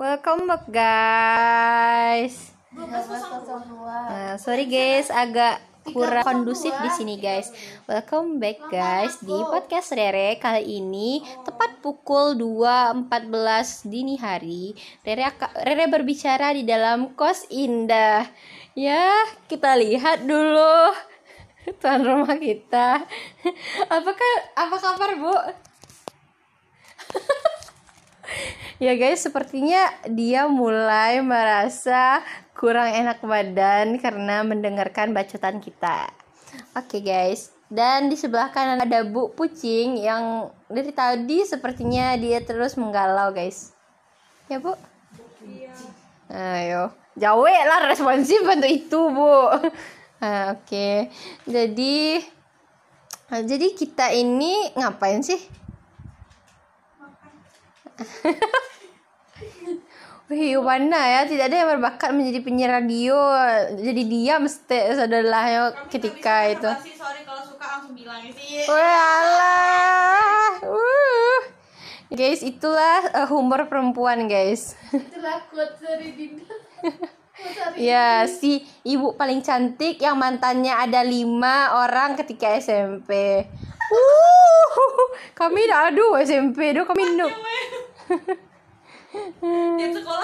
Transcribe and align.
Welcome 0.00 0.48
back 0.48 0.64
guys. 0.72 2.56
Nah, 2.72 4.40
sorry 4.40 4.64
guys, 4.64 5.12
agak 5.12 5.60
kurang 5.92 6.24
kondusif 6.24 6.72
di 6.72 6.88
sini 6.88 7.20
guys. 7.20 7.52
Welcome 7.84 8.40
back 8.40 8.64
guys 8.72 9.20
di 9.20 9.36
podcast 9.36 9.92
Rere 9.92 10.40
kali 10.40 10.80
ini 10.80 11.20
tepat 11.44 11.84
pukul 11.84 12.32
2.14 12.32 13.92
dini 13.92 14.16
hari. 14.16 14.72
Rere 15.04 15.36
Rere 15.68 15.84
berbicara 15.92 16.56
di 16.56 16.64
dalam 16.64 17.12
kos 17.12 17.44
indah. 17.52 18.24
Ya, 18.72 19.12
kita 19.52 19.76
lihat 19.76 20.24
dulu 20.24 20.96
tuan 21.84 22.08
rumah 22.08 22.40
kita. 22.40 23.04
Apakah 24.00 24.32
apa 24.56 24.76
kabar, 24.80 25.12
Bu? 25.20 25.36
ya 28.80 28.96
guys, 28.96 29.20
sepertinya 29.20 29.92
dia 30.08 30.48
mulai 30.48 31.20
merasa 31.20 32.24
kurang 32.56 32.88
enak 32.88 33.20
badan 33.20 34.00
karena 34.00 34.40
mendengarkan 34.40 35.12
bacotan 35.12 35.60
kita. 35.60 36.08
Oke 36.74 36.98
okay, 36.98 37.00
guys, 37.04 37.52
dan 37.68 38.10
di 38.10 38.16
sebelah 38.18 38.50
kanan 38.50 38.82
ada 38.82 39.06
Bu 39.06 39.30
Pucing 39.36 40.00
yang 40.00 40.50
dari 40.66 40.90
tadi 40.90 41.46
sepertinya 41.46 42.16
dia 42.16 42.42
terus 42.42 42.74
menggalau 42.74 43.30
guys. 43.30 43.76
Ya 44.50 44.58
Bu? 44.58 44.74
Iya. 45.46 45.76
Ayo, 46.32 46.84
jauh 47.14 47.46
lah 47.46 47.86
responsif 47.86 48.42
untuk 48.42 48.66
itu 48.66 48.98
Bu. 49.12 49.60
Nah, 50.18 50.50
Oke, 50.58 50.64
okay. 50.66 50.96
jadi 51.46 52.24
jadi 53.30 53.66
kita 53.78 54.10
ini 54.16 54.74
ngapain 54.74 55.22
sih? 55.22 55.38
Wih, 60.30 60.62
mana 60.62 61.02
ya? 61.10 61.20
Tidak 61.26 61.42
ada 61.42 61.56
yang 61.58 61.70
berbakat 61.74 62.14
menjadi 62.14 62.38
penyiar 62.38 62.70
radio. 62.78 63.18
Jadi 63.74 64.02
dia 64.06 64.38
mesti 64.38 64.94
saudaranya 64.94 65.74
ketika 65.90 66.46
itu. 66.46 66.70
sorry 66.94 67.26
kalau 67.26 67.42
suka 67.42 67.66
langsung 67.66 67.98
bilang 67.98 68.22
sih. 68.30 68.62
Wah, 68.70 70.54
uh. 70.70 71.40
Guys, 72.14 72.46
itulah 72.46 73.10
uh, 73.10 73.26
humor 73.26 73.66
perempuan, 73.66 74.30
guys. 74.30 74.78
Itulah 74.94 75.50
quote 75.50 75.82
dari 75.82 76.14
Dinda. 76.14 76.46
ya, 77.90 78.22
si 78.30 78.62
ibu 78.86 79.18
paling 79.18 79.42
cantik 79.42 79.98
yang 79.98 80.14
mantannya 80.14 80.78
ada 80.78 81.02
lima 81.02 81.74
orang 81.74 82.14
ketika 82.14 82.54
SMP. 82.54 83.42
Uh, 83.90 84.62
kami 85.34 85.66
dah 85.66 85.90
aduh 85.90 86.22
SMP, 86.22 86.70
doh 86.70 86.86
kami 86.86 87.18
nuk. 87.18 87.34
tiap 89.10 89.92
sekolah 89.98 90.19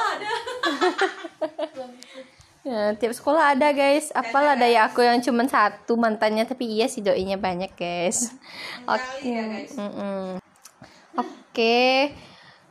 ya, 2.68 2.94
tiap 2.98 3.12
sekolah 3.14 3.56
ada 3.56 3.70
guys. 3.72 4.10
Apalah 4.14 4.54
daya 4.54 4.86
aku 4.86 5.02
yang 5.02 5.22
cuma 5.22 5.46
satu 5.46 5.94
mantannya 5.98 6.46
tapi 6.46 6.66
iya 6.66 6.86
sih 6.86 7.02
doinya 7.02 7.38
banyak 7.38 7.72
guys. 7.74 8.30
Oke. 8.94 9.02
okay. 9.22 9.30
ya, 9.30 9.44
oke. 11.16 11.30
Okay 11.52 11.96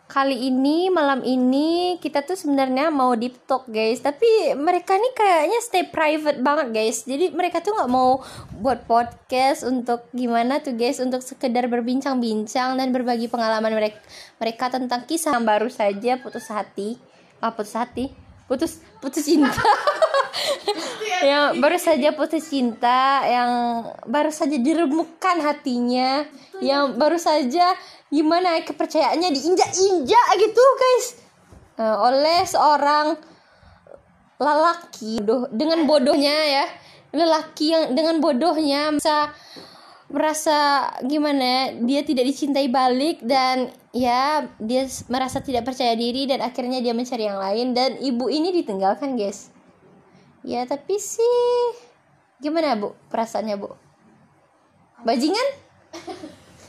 kali 0.05 0.47
ini 0.47 0.87
malam 0.93 1.25
ini 1.25 1.97
kita 1.97 2.21
tuh 2.21 2.37
sebenarnya 2.37 2.93
mau 2.93 3.17
deep 3.17 3.35
talk 3.49 3.65
guys. 3.67 3.99
Tapi 3.99 4.53
mereka 4.53 4.95
nih 4.95 5.13
kayaknya 5.17 5.59
stay 5.59 5.83
private 5.89 6.39
banget 6.39 6.67
guys. 6.71 7.03
Jadi 7.03 7.33
mereka 7.33 7.59
tuh 7.59 7.73
nggak 7.73 7.91
mau 7.91 8.21
buat 8.55 8.85
podcast 8.85 9.65
untuk 9.65 10.05
gimana 10.13 10.61
tuh 10.61 10.77
guys. 10.77 11.01
Untuk 11.01 11.25
sekedar 11.25 11.65
berbincang-bincang 11.65 12.77
dan 12.77 12.87
berbagi 12.93 13.27
pengalaman 13.27 13.73
mereka 13.73 13.99
mereka 14.37 14.69
tentang 14.69 15.03
kisah 15.09 15.35
yang 15.35 15.43
baru 15.43 15.67
saja 15.67 16.21
putus 16.21 16.47
hati 16.53 17.01
ah 17.41 17.51
putus 17.55 17.75
hati. 17.75 18.11
Putus 18.45 18.77
putus 19.01 19.25
cinta. 19.25 19.51
Yang 21.25 21.57
baru 21.63 21.77
saja 21.79 22.09
putus 22.13 22.45
cinta 22.51 23.25
yang 23.25 23.49
baru 24.05 24.29
saja 24.29 24.57
diremukkan 24.59 25.41
hatinya. 25.41 26.27
Yang 26.61 26.83
baru 26.99 27.17
saja 27.17 27.73
gimana 28.13 28.61
kepercayaannya 28.61 29.33
diinjak-injak 29.33 30.25
gitu 30.37 30.63
guys. 30.77 31.05
Uh, 31.75 31.97
oleh 32.07 32.47
seorang 32.47 33.19
lelaki 34.39 35.19
bodoh 35.23 35.49
dengan 35.49 35.83
bodohnya 35.89 36.35
ya. 36.45 36.65
Lelaki 37.15 37.71
yang 37.71 37.95
dengan 37.95 38.19
bodohnya 38.19 38.91
bisa 38.91 39.31
merasa 40.11 40.91
gimana 41.01 41.41
ya, 41.41 41.63
dia 41.81 42.01
tidak 42.05 42.29
dicintai 42.29 42.69
balik 42.69 43.23
dan 43.25 43.73
ya 43.95 44.43
dia 44.59 44.83
merasa 45.07 45.39
tidak 45.39 45.63
percaya 45.63 45.95
diri 45.95 46.27
dan 46.27 46.43
akhirnya 46.43 46.83
dia 46.83 46.91
mencari 46.91 47.31
yang 47.31 47.39
lain 47.39 47.71
dan 47.71 47.95
ibu 48.03 48.27
ini 48.27 48.51
ditinggalkan 48.51 49.15
guys. 49.15 49.55
Ya 50.43 50.67
tapi 50.67 50.99
sih 50.99 51.79
gimana 52.43 52.75
bu 52.75 52.91
perasaannya 53.07 53.55
bu? 53.55 53.71
Bajingan? 55.07 55.47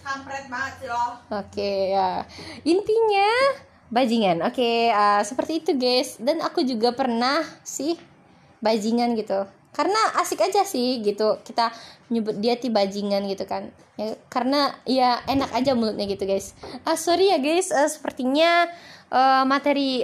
Kampret 0.06 0.46
banget 0.46 0.72
sih 0.78 0.86
loh. 0.86 1.18
Oke 1.34 1.50
okay, 1.50 1.78
ya. 1.98 2.22
Intinya 2.62 3.28
bajingan. 3.90 4.46
Oke 4.46 4.62
okay, 4.62 4.80
uh, 4.94 5.26
seperti 5.26 5.66
itu 5.66 5.74
guys. 5.74 6.22
Dan 6.22 6.38
aku 6.46 6.62
juga 6.62 6.94
pernah 6.94 7.42
sih 7.66 7.98
bajingan 8.62 9.18
gitu 9.18 9.50
karena 9.76 10.00
asik 10.16 10.40
aja 10.40 10.64
sih 10.64 11.04
gitu. 11.04 11.36
Kita 11.44 11.68
nyebut 12.08 12.40
dia 12.40 12.56
ti 12.56 12.72
bajingan 12.72 13.28
gitu 13.28 13.44
kan. 13.44 13.68
Ya 14.00 14.16
karena 14.32 14.72
ya 14.88 15.20
enak 15.28 15.52
aja 15.52 15.76
mulutnya 15.76 16.08
gitu 16.08 16.24
guys. 16.24 16.56
Ah 16.88 16.96
sorry 16.96 17.28
ya 17.28 17.36
guys. 17.36 17.68
Uh, 17.68 17.84
sepertinya 17.84 18.72
uh, 19.12 19.44
materi 19.44 20.00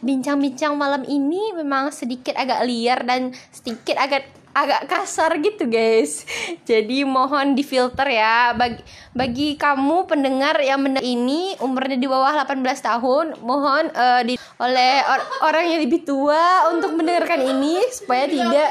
bincang-bincang 0.00 0.72
uh, 0.72 0.80
malam 0.80 1.04
ini 1.04 1.52
memang 1.52 1.92
sedikit 1.92 2.32
agak 2.32 2.64
liar 2.64 3.04
dan 3.04 3.36
sedikit 3.52 4.00
agak 4.00 4.24
agak 4.54 4.86
kasar 4.86 5.36
gitu 5.42 5.66
guys. 5.66 6.22
Jadi 6.62 7.02
mohon 7.02 7.58
difilter 7.58 8.06
ya. 8.06 8.54
Bagi 8.54 8.80
bagi 9.12 9.48
kamu 9.58 10.06
pendengar 10.06 10.62
yang 10.62 10.80
mendengar 10.80 11.04
ini 11.04 11.58
umurnya 11.58 11.98
di 11.98 12.06
bawah 12.06 12.46
18 12.46 12.62
tahun 12.62 13.26
mohon 13.42 13.90
uh, 13.90 14.22
di 14.22 14.38
oleh 14.62 14.92
or, 15.04 15.20
orang 15.50 15.64
yang 15.74 15.80
lebih 15.82 16.06
tua 16.06 16.70
untuk 16.70 16.94
mendengarkan 16.94 17.42
ini 17.42 17.82
supaya 17.90 18.24
tidak 18.30 18.70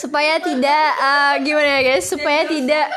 supaya 0.00 0.34
tidak 0.40 0.86
uh, 0.96 1.34
gimana 1.44 1.78
ya 1.78 1.94
guys? 1.94 2.08
Supaya 2.08 2.48
tidak 2.48 2.88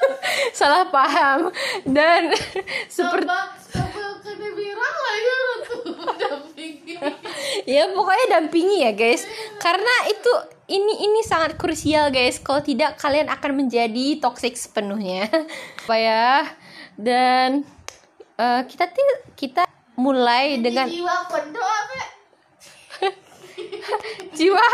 salah 0.58 0.86
paham. 0.92 1.48
Dan 1.88 2.36
seperti 2.94 3.32
ya 7.74 7.90
pokoknya 7.92 8.26
dampingi 8.38 8.84
ya 8.84 8.92
guys. 8.92 9.24
Karena 9.60 9.94
itu 10.10 10.57
ini 10.68 10.94
ini 11.00 11.20
sangat 11.24 11.56
krusial 11.56 12.12
guys. 12.12 12.36
Kalau 12.44 12.60
tidak 12.60 13.00
kalian 13.00 13.32
akan 13.32 13.64
menjadi 13.64 14.20
toxic 14.20 14.54
sepenuhnya. 14.54 15.24
Apa 15.84 15.96
ya? 15.96 16.44
Dan 16.92 17.64
uh, 18.36 18.62
kita 18.68 18.92
kita 19.32 19.64
mulai 19.98 20.60
dengan 20.62 20.86
jiwa 20.86 21.26
kondo 21.26 21.58
apa? 21.58 21.98
Jiwa? 24.38 24.66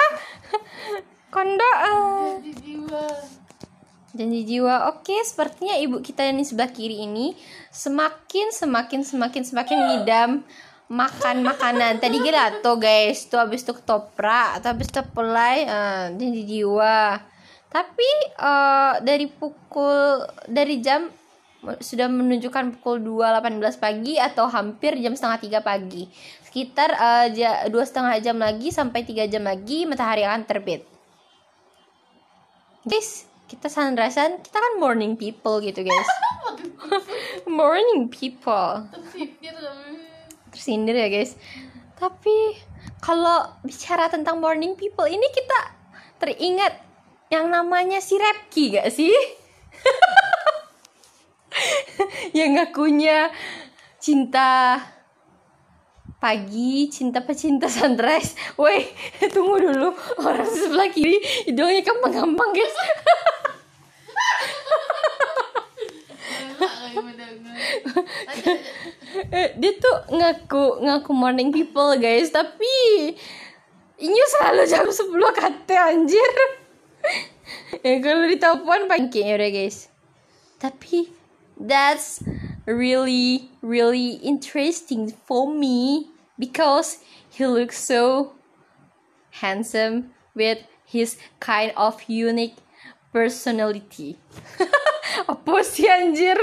Kondo 1.32 1.64
uh. 1.64 2.36
janji 2.42 2.52
jiwa. 2.60 3.04
Janji 4.12 4.40
jiwa. 4.44 4.74
Oke 4.92 5.16
sepertinya 5.24 5.78
ibu 5.80 6.04
kita 6.04 6.26
yang 6.28 6.36
di 6.36 6.44
sebelah 6.44 6.68
kiri 6.74 7.08
ini 7.08 7.32
semakin 7.72 8.52
semakin 8.52 9.00
semakin 9.00 9.42
semakin 9.46 9.78
ngidam 9.80 10.30
makan 10.88 11.44
makanan. 11.44 12.00
Tadi 12.00 12.20
gelato 12.20 12.76
guys. 12.76 13.24
Tuh 13.28 13.40
habis 13.40 13.64
tuh 13.64 13.76
ketoprak 13.76 14.60
atau 14.60 14.74
habis 14.74 14.88
tuh 14.92 15.04
pelai 15.04 15.64
uh, 15.64 16.12
janji 16.12 16.44
jiwa. 16.44 17.20
Tapi 17.72 18.10
uh, 18.38 19.02
dari 19.02 19.26
pukul 19.26 20.22
dari 20.46 20.78
jam 20.78 21.10
sudah 21.80 22.12
menunjukkan 22.12 22.76
pukul 22.76 23.00
2.18 23.00 23.80
pagi 23.80 24.20
atau 24.20 24.44
hampir 24.52 25.00
jam 25.00 25.16
setengah 25.16 25.40
tiga 25.40 25.60
pagi. 25.64 26.06
Sekitar 26.44 26.92
uh, 26.94 27.26
dua 27.72 27.84
setengah 27.88 28.20
jam 28.20 28.36
lagi 28.36 28.68
sampai 28.68 29.02
tiga 29.02 29.24
jam 29.24 29.42
lagi 29.42 29.88
matahari 29.88 30.22
akan 30.22 30.44
terbit. 30.44 30.84
Guys 32.84 33.26
kita 33.44 33.68
sunrisean 33.68 34.40
kita 34.40 34.56
kan 34.56 34.74
morning 34.80 35.16
people 35.16 35.60
gitu 35.60 35.84
guys. 35.84 36.10
Morning 37.48 38.08
people 38.08 38.88
tersindir 40.54 40.94
ya 40.94 41.10
guys. 41.10 41.34
Tapi 41.98 42.54
kalau 43.02 43.50
bicara 43.66 44.06
tentang 44.06 44.38
morning 44.38 44.78
people 44.78 45.10
ini 45.10 45.26
kita 45.34 45.74
teringat 46.22 46.78
yang 47.34 47.50
namanya 47.50 47.98
si 47.98 48.14
Repki 48.14 48.78
gak 48.78 48.94
sih? 48.94 49.10
Yang 52.38 52.50
ngakunya 52.58 53.30
cinta 53.98 54.78
pagi 56.18 56.88
cinta 56.88 57.22
pecinta 57.22 57.66
sunrise. 57.66 58.38
Woi 58.56 58.86
tunggu 59.34 59.60
dulu. 59.60 59.90
Orang 60.22 60.48
sebelah 60.48 60.88
kiri 60.90 61.18
hidungnya 61.50 61.82
gampang-gampang 61.82 62.50
guys 62.54 62.76
dia 69.34 69.72
tuh 69.82 69.96
ngaku 70.14 70.86
ngaku 70.86 71.10
morning 71.10 71.50
people 71.50 71.90
guys. 71.98 72.30
Tapi 72.30 72.74
Inyo 73.94 74.24
selalu 74.26 74.62
jam 74.66 74.86
10 74.90 75.38
kate 75.38 75.76
anjir. 75.78 76.32
Ya 77.86 77.98
kalau 78.04 78.26
di 78.26 78.36
telepon 78.42 78.90
pagi 78.90 79.22
ya 79.22 79.38
udah 79.38 79.50
guys. 79.54 79.86
Tapi 80.58 81.14
that's 81.54 82.18
really 82.66 83.54
really 83.62 84.18
interesting 84.18 85.14
for 85.14 85.46
me 85.46 86.10
because 86.34 86.98
he 87.30 87.46
looks 87.46 87.78
so 87.78 88.34
handsome 89.38 90.10
with 90.34 90.58
his 90.82 91.14
kind 91.38 91.70
of 91.78 92.02
unique 92.10 92.58
personality. 93.14 94.18
Apa 95.30 95.62
sih 95.62 95.86
anjir 95.86 96.34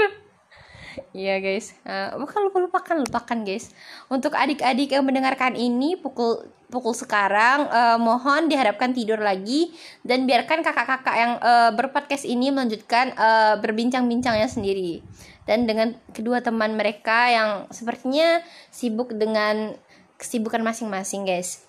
Iya 1.12 1.44
guys, 1.44 1.76
uh, 1.84 2.16
bukan 2.16 2.48
lupa 2.48 2.58
lupakan 2.64 2.96
lupakan 2.96 3.38
guys. 3.44 3.76
Untuk 4.08 4.32
adik-adik 4.32 4.96
yang 4.96 5.04
mendengarkan 5.04 5.52
ini 5.60 5.92
pukul 6.00 6.48
pukul 6.72 6.96
sekarang, 6.96 7.68
uh, 7.68 8.00
mohon 8.00 8.48
diharapkan 8.48 8.96
tidur 8.96 9.20
lagi 9.20 9.76
dan 10.00 10.24
biarkan 10.24 10.64
kakak-kakak 10.64 11.12
yang 11.12 11.32
uh, 11.44 11.68
berpodcast 11.76 12.24
ini 12.24 12.48
melanjutkan 12.48 13.12
uh, 13.20 13.60
berbincang-bincangnya 13.60 14.48
sendiri. 14.48 15.04
Dan 15.44 15.68
dengan 15.68 15.92
kedua 16.16 16.40
teman 16.40 16.80
mereka 16.80 17.28
yang 17.28 17.50
sepertinya 17.68 18.40
sibuk 18.72 19.12
dengan 19.12 19.76
kesibukan 20.16 20.64
masing-masing 20.64 21.28
guys. 21.28 21.68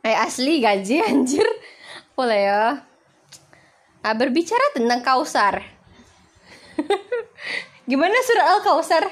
Eh 0.00 0.16
asli 0.16 0.64
gaji 0.64 1.04
anjir, 1.12 1.44
boleh 2.16 2.40
ya. 2.48 2.80
Uh, 4.00 4.14
berbicara 4.16 4.72
tentang 4.72 5.04
kausar. 5.04 5.68
Gimana 7.88 8.20
surat 8.20 8.46
Al-Kausar? 8.52 9.08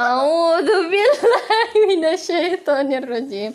A'udzubillahi 0.00 1.76
minasyaitonirrajim. 1.92 3.52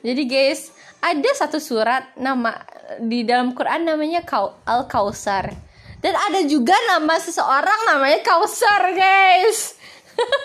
Jadi 0.00 0.22
guys, 0.24 0.72
ada 1.04 1.28
satu 1.36 1.60
surat 1.60 2.16
nama 2.16 2.56
di 3.04 3.28
dalam 3.28 3.52
Quran 3.52 3.84
namanya 3.84 4.24
Al-Kausar. 4.64 5.52
Dan 6.00 6.16
ada 6.16 6.40
juga 6.48 6.72
nama 6.88 7.20
seseorang 7.20 7.84
namanya 7.84 8.24
Kausar, 8.24 8.96
guys. 8.96 9.76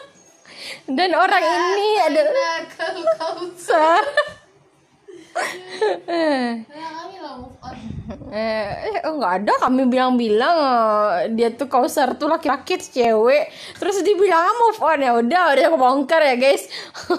Dan 0.99 1.15
orang 1.15 1.43
ini 1.47 2.03
adalah 2.03 2.67
Kausar. 2.67 4.03
eh 8.33 8.99
oh 9.07 9.15
nggak 9.15 9.33
ada. 9.43 9.53
Kami 9.63 9.87
bilang-bilang 9.87 10.57
eh, 10.59 11.31
dia 11.31 11.49
tuh 11.55 11.71
kausar 11.71 12.19
tuh 12.19 12.27
laki-laki 12.27 12.75
cewek. 12.79 13.47
Terus 13.79 14.03
dia 14.03 14.15
bilang 14.15 14.43
ah, 14.43 14.55
move 14.59 14.79
on. 14.83 14.99
Ya 14.99 15.11
udah 15.15 15.43
udah 15.55 15.67
bongkar 15.79 16.21
ya 16.23 16.35
guys. 16.35 16.67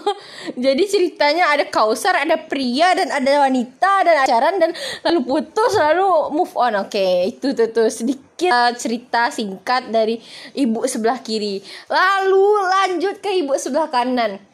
Jadi 0.64 0.82
ceritanya 0.84 1.52
ada 1.52 1.64
kausar 1.68 2.20
ada 2.20 2.36
pria 2.36 2.92
dan 2.92 3.08
ada 3.08 3.48
wanita 3.48 3.92
dan 4.04 4.14
acaran 4.28 4.54
dan 4.60 4.70
lalu 5.08 5.20
putus 5.24 5.72
lalu 5.76 6.08
move 6.36 6.54
on. 6.56 6.76
Oke 6.84 7.00
okay, 7.00 7.14
itu 7.32 7.56
tuh, 7.56 7.68
tuh 7.72 7.88
sedikit 7.88 8.52
uh, 8.52 8.72
cerita 8.76 9.32
singkat 9.32 9.88
dari 9.88 10.20
ibu 10.52 10.84
sebelah 10.84 11.20
kiri. 11.24 11.64
Lalu 11.88 12.46
lanjut 12.68 13.24
ke 13.24 13.40
ibu 13.40 13.56
sebelah 13.56 13.88
kanan 13.88 14.53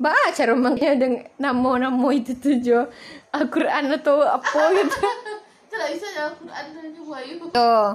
baca 0.00 0.42
rumahnya 0.48 0.96
dengan 0.96 1.28
namo-namo 1.36 2.08
itu 2.08 2.32
tuh 2.40 2.56
Jo. 2.64 2.88
Al-Quran 3.36 3.92
atau 4.00 4.24
apa 4.24 4.72
gitu. 4.72 4.96
Tidak 5.68 5.88
bisa 5.92 6.06
Al-Quran 6.24 6.64
buaya. 7.04 7.32
Tuh 7.52 7.88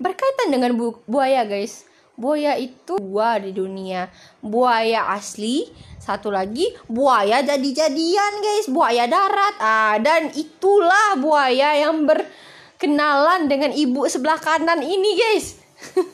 berkaitan 0.00 0.48
dengan 0.48 0.72
bu 0.72 0.96
buaya 1.04 1.44
guys. 1.44 1.84
Buaya 2.16 2.56
itu 2.56 2.96
dua 2.96 3.36
di 3.38 3.52
dunia. 3.52 4.08
Buaya 4.40 5.12
asli 5.12 5.68
satu 6.00 6.32
lagi 6.32 6.72
buaya 6.88 7.44
jadi-jadian 7.44 8.32
guys. 8.40 8.66
Buaya 8.72 9.04
darat. 9.04 9.54
Ah 9.60 10.00
dan 10.00 10.32
itulah 10.32 11.20
buaya 11.20 11.76
yang 11.76 12.08
berkenalan 12.08 13.52
dengan 13.52 13.70
ibu 13.76 14.08
sebelah 14.08 14.40
kanan 14.40 14.80
ini 14.80 15.12
guys. 15.12 15.60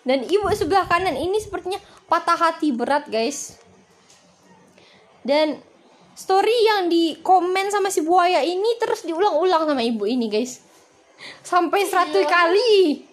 Dan 0.00 0.24
ibu 0.24 0.48
sebelah 0.56 0.88
kanan 0.88 1.12
ini 1.12 1.36
sepertinya 1.36 1.76
patah 2.08 2.34
hati 2.34 2.72
berat 2.72 3.12
guys 3.12 3.60
dan 5.26 5.60
story 6.16 6.56
yang 6.66 6.92
di 6.92 7.18
komen 7.20 7.72
sama 7.72 7.88
si 7.88 8.04
buaya 8.04 8.44
ini 8.44 8.76
terus 8.80 9.04
diulang-ulang 9.04 9.64
sama 9.68 9.82
ibu 9.84 10.04
ini 10.04 10.28
guys. 10.28 10.60
Sampai 11.44 11.84
seratus 11.84 12.24
iya. 12.24 12.32
kali 12.32 13.04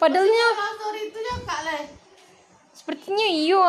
padahalnya 0.00 0.46
story 0.76 1.00
itu 1.12 1.18
ya 1.20 1.36
kak 1.44 1.60
le 1.64 1.78
sepertinya 2.72 3.26
iyo 3.28 3.60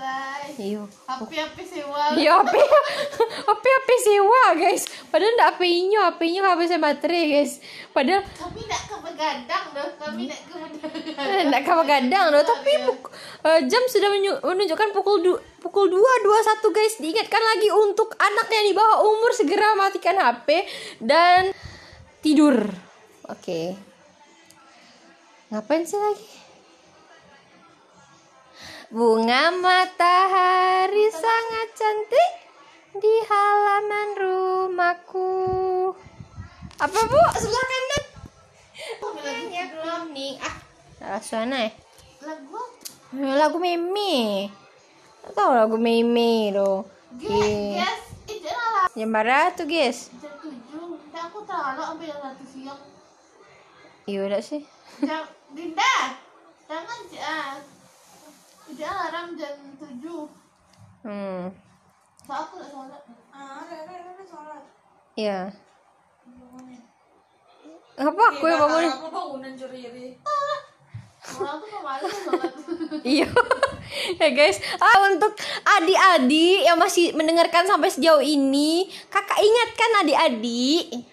ah 0.00 0.40
Iyo. 0.60 0.84
Api-api 1.08 1.62
sewa. 1.64 2.12
Iya, 2.12 2.42
api 2.44 2.60
api-api 3.52 3.94
sewa, 4.02 4.42
guys. 4.58 4.84
Padahal 5.08 5.32
ndak 5.36 5.48
api 5.56 5.66
inyo, 5.86 6.00
api 6.04 6.24
inyo 6.36 6.42
habis 6.44 6.72
baterai, 6.74 7.24
guys. 7.32 7.52
Padahal 7.94 8.20
tapi 8.36 8.60
ndak 8.66 8.82
kebegadang 8.88 9.64
doh, 9.72 9.88
tapi 9.96 10.20
ndak 10.28 10.40
kebegadang. 10.48 11.26
Eh, 11.32 11.42
ndak 11.48 11.62
kebegadang 11.64 12.26
doh, 12.34 12.44
tapi 12.44 12.72
uh, 13.46 13.60
jam 13.64 13.82
sudah 13.88 14.08
menunjukkan 14.44 14.88
pukul 14.92 15.16
du 15.24 15.32
pukul 15.64 15.88
2.21, 15.88 16.76
guys. 16.76 16.94
Diingatkan 17.00 17.42
lagi 17.56 17.68
untuk 17.72 18.12
anak 18.20 18.46
yang 18.52 18.64
di 18.68 18.74
bawah 18.76 18.98
umur 19.06 19.30
segera 19.32 19.78
matikan 19.78 20.18
HP 20.18 20.68
dan 21.00 21.54
tidur. 22.20 22.68
Oke. 23.30 23.40
Okay. 23.40 23.66
Ngapain 25.50 25.82
sih 25.82 25.98
lagi? 25.98 26.49
Bunga 28.90 29.54
matahari 29.54 31.06
sangat 31.14 31.78
cantik 31.78 32.30
di 32.98 33.14
halaman 33.22 34.08
rumahku. 34.18 35.30
Apa 36.74 36.98
bu? 36.98 37.22
Sebelah 37.38 37.66
kanan. 37.70 38.04
Ya 39.54 39.64
kuning. 39.70 40.42
Ah, 40.42 40.58
salah 40.98 41.22
suara 41.22 41.58
ya. 41.62 41.70
Lagu? 42.26 42.58
Lagu 43.14 43.58
Mimi. 43.62 44.50
Tahu 45.38 45.50
lagu 45.54 45.78
Mimi 45.78 46.50
lo. 46.50 46.82
Guys, 47.14 48.10
itu 48.26 48.50
lah. 48.50 48.90
Jam 48.90 49.14
berapa 49.14 49.54
tuh 49.54 49.70
guys? 49.70 50.10
Jam 50.18 50.34
tujuh. 50.42 50.98
Aku 51.14 51.46
tahu 51.46 51.94
ambil 51.94 52.10
yang 52.10 52.18
satu 52.26 52.42
siang. 52.42 52.82
Iya 54.10 54.26
udah 54.26 54.42
sih. 54.42 54.66
Jam 54.98 55.30
Dinda. 55.54 56.18
Jangan 56.66 57.00
jam. 57.06 57.78
Alarm 58.84 59.36
jam 59.36 59.56
7 59.76 60.40
Hmm. 61.00 61.48
So 62.20 62.32
aku 62.36 62.60
gak 62.60 62.68
sholat. 62.68 63.02
Ah, 63.32 63.64
Rere, 63.64 63.94
Rere 64.04 64.24
sholat. 64.28 64.62
Iya. 65.16 65.48
Apa 68.00 68.22
aku 68.36 68.44
yang 68.48 68.60
bangun? 68.64 68.84
Aku 68.88 69.08
bangunan 69.08 69.52
curi 69.56 69.80
Orang 71.20 71.60
tuh. 71.60 72.76
Iya. 73.06 73.28
ya 74.20 74.28
guys, 74.34 74.60
ah, 74.76 75.08
untuk 75.08 75.32
adik-adik 75.64 76.68
yang 76.68 76.76
masih 76.76 77.16
mendengarkan 77.16 77.64
sampai 77.64 77.88
sejauh 77.88 78.20
ini, 78.20 78.88
kakak 79.08 79.40
ingatkan 79.40 79.90
adik-adik 80.04 81.08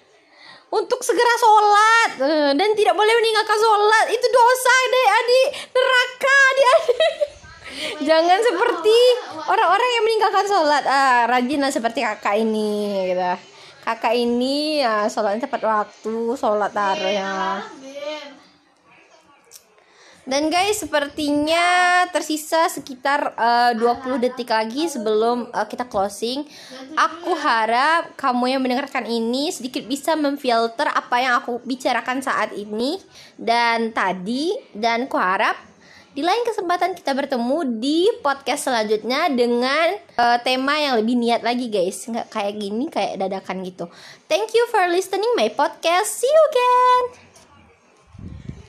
untuk 0.67 0.99
segera 0.99 1.35
sholat 1.39 2.11
eh, 2.19 2.51
dan 2.59 2.69
tidak 2.75 2.91
boleh 2.91 3.13
meninggalkan 3.23 3.55
sholat 3.55 4.05
itu 4.11 4.27
dosa 4.27 4.73
adik-adik 4.83 5.47
neraka 5.71 6.35
adik-adik 6.51 7.11
jangan 8.01 8.39
seperti 8.41 8.97
orang-orang 9.47 9.89
yang 9.95 10.03
meninggalkan 10.05 10.45
sholat. 10.47 10.83
Ah 10.87 11.23
rajinlah 11.29 11.71
seperti 11.71 12.03
kakak 12.03 12.39
ini 12.41 13.11
gitu. 13.13 13.33
Kakak 13.87 14.13
ini 14.19 14.83
ya 14.83 15.07
sholatnya 15.07 15.47
tepat 15.47 15.63
waktu 15.63 16.15
sholat 16.35 16.71
taruh 16.75 17.11
ya. 17.11 17.63
Dan 20.27 20.51
guys, 20.51 20.83
sepertinya 20.83 21.63
tersisa 22.11 22.67
sekitar 22.67 23.31
uh, 23.39 23.71
20 23.79 24.19
detik 24.19 24.51
lagi 24.51 24.91
sebelum 24.91 25.47
uh, 25.55 25.63
kita 25.63 25.87
closing. 25.87 26.43
Aku 26.99 27.31
harap 27.31 28.11
kamu 28.19 28.51
yang 28.51 28.59
mendengarkan 28.59 29.07
ini 29.07 29.55
sedikit 29.55 29.87
bisa 29.87 30.19
memfilter 30.19 30.91
apa 30.91 31.15
yang 31.23 31.39
aku 31.39 31.63
bicarakan 31.63 32.19
saat 32.19 32.51
ini 32.59 32.99
dan 33.39 33.95
tadi. 33.95 34.51
Dan 34.75 35.07
aku 35.07 35.15
harap 35.15 35.55
di 36.15 36.21
lain 36.23 36.43
kesempatan 36.47 36.95
kita 36.95 37.11
bertemu 37.11 37.79
di 37.81 38.07
podcast 38.23 38.71
selanjutnya 38.71 39.27
dengan 39.31 39.97
uh, 40.17 40.37
tema 40.41 40.79
yang 40.79 40.95
lebih 40.99 41.19
niat 41.19 41.43
lagi 41.43 41.67
guys. 41.67 42.07
Nggak 42.07 42.31
kayak 42.31 42.53
gini, 42.55 42.87
kayak 42.87 43.19
dadakan 43.19 43.65
gitu. 43.67 43.91
Thank 44.31 44.55
you 44.55 44.63
for 44.71 44.87
listening 44.87 45.29
my 45.35 45.51
podcast. 45.51 46.09
See 46.21 46.29
you 46.29 46.43
again. 46.53 47.26